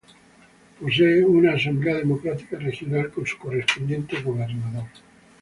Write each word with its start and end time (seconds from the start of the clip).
Posee 0.79 1.23
una 1.23 1.53
"Asamblea 1.53 1.97
Democrática 1.97 2.57
Regional" 2.57 3.11
con 3.11 3.27
su 3.27 3.37
correspondiente 3.37 4.19
gobernador. 4.23 4.87